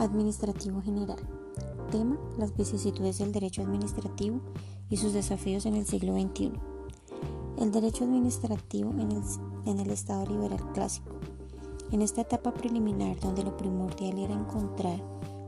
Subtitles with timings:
[0.00, 1.18] administrativo general.
[1.90, 4.40] Tema, las vicisitudes del derecho administrativo
[4.88, 6.52] y sus desafíos en el siglo XXI.
[7.58, 8.92] El derecho administrativo
[9.66, 11.16] en el, Estado liberal clásico.
[11.92, 15.00] En esta etapa preliminar, donde lo primordial era encontrar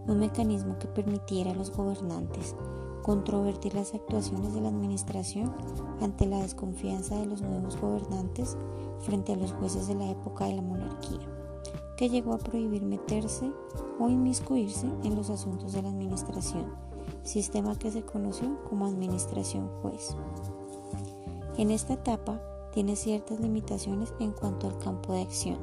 [0.06, 2.54] un mecanismo que permitiera a los gobernantes
[3.02, 5.52] controvertir las actuaciones de la administración
[6.00, 8.56] ante la desconfianza de los nuevos gobernantes
[9.00, 11.18] frente a los jueces de la época de la monarquía,
[12.08, 13.52] llegó a prohibir meterse
[13.98, 16.66] o inmiscuirse en los asuntos de la administración,
[17.22, 20.16] sistema que se conoció como administración juez.
[21.58, 22.40] En esta etapa
[22.72, 25.58] tiene ciertas limitaciones en cuanto al campo de acción.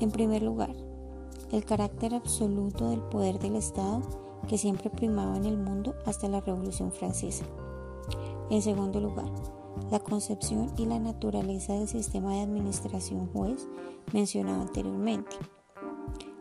[0.00, 0.74] En primer lugar,
[1.52, 4.02] el carácter absoluto del poder del Estado
[4.48, 7.44] que siempre primaba en el mundo hasta la Revolución Francesa.
[8.50, 9.30] En segundo lugar,
[9.90, 13.68] la concepción y la naturaleza del sistema de administración juez
[14.12, 15.36] mencionado anteriormente.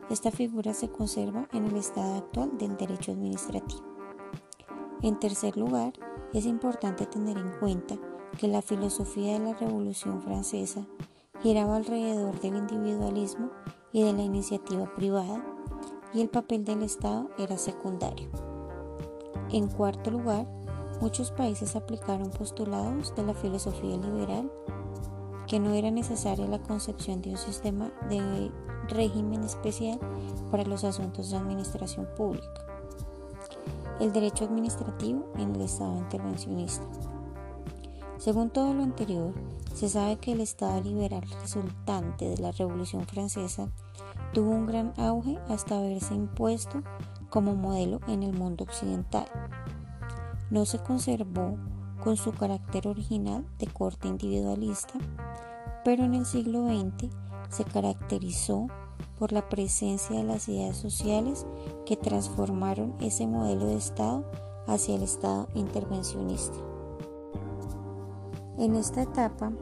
[0.09, 3.83] Esta figura se conserva en el estado actual del derecho administrativo.
[5.01, 5.93] En tercer lugar,
[6.33, 7.97] es importante tener en cuenta
[8.37, 10.85] que la filosofía de la Revolución Francesa
[11.41, 13.49] giraba alrededor del individualismo
[13.91, 15.43] y de la iniciativa privada
[16.13, 18.29] y el papel del Estado era secundario.
[19.51, 20.47] En cuarto lugar,
[21.01, 24.51] muchos países aplicaron postulados de la filosofía liberal
[25.47, 28.51] que no era necesaria la concepción de un sistema de
[28.87, 29.99] régimen especial
[30.49, 32.47] para los asuntos de administración pública.
[33.99, 36.85] El derecho administrativo en el Estado intervencionista.
[38.17, 39.33] Según todo lo anterior,
[39.73, 43.67] se sabe que el Estado liberal resultante de la Revolución Francesa
[44.33, 46.83] tuvo un gran auge hasta haberse impuesto
[47.29, 49.25] como modelo en el mundo occidental.
[50.51, 51.57] No se conservó
[52.03, 54.93] con su carácter original de corte individualista,
[55.85, 57.09] pero en el siglo XX
[57.49, 58.67] se caracterizó
[59.17, 61.47] por la presencia de las ideas sociales
[61.85, 64.29] que transformaron ese modelo de Estado
[64.67, 66.57] hacia el Estado intervencionista.
[68.57, 69.53] En esta etapa,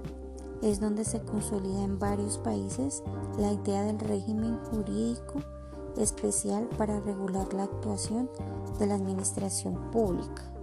[0.62, 3.04] es donde se consolida en varios países
[3.38, 5.36] la idea del régimen jurídico
[5.98, 8.30] especial para regular la actuación
[8.78, 10.59] de la administración pública.